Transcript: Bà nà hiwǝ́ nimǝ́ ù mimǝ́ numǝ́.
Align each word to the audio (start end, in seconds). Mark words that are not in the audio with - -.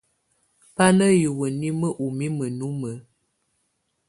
Bà 0.75 0.85
nà 0.97 1.05
hiwǝ́ 1.19 1.47
nimǝ́ 1.59 1.91
ù 2.03 2.07
mimǝ́ 2.17 2.49
numǝ́. 2.57 2.95